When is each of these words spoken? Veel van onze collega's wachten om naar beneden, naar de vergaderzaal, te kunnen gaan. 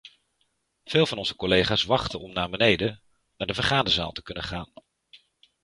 Veel 0.83 1.05
van 1.05 1.17
onze 1.17 1.35
collega's 1.35 1.83
wachten 1.83 2.19
om 2.19 2.33
naar 2.33 2.49
beneden, 2.49 3.01
naar 3.37 3.47
de 3.47 3.53
vergaderzaal, 3.53 4.11
te 4.11 4.21
kunnen 4.23 4.43
gaan. 4.43 4.73